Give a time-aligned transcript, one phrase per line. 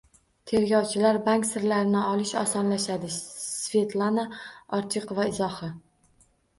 [0.51, 3.13] Tergovchilar bank sirlarini olishi osonlashdi.
[3.47, 4.27] Svetlana
[4.81, 5.75] Ortiqova izohi